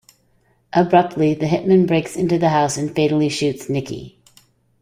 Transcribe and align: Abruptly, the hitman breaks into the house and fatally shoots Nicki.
Abruptly, 0.73 1.35
the 1.35 1.45
hitman 1.45 1.85
breaks 1.85 2.15
into 2.15 2.39
the 2.39 2.49
house 2.49 2.75
and 2.75 2.89
fatally 2.95 3.29
shoots 3.29 3.69
Nicki. 3.69 4.19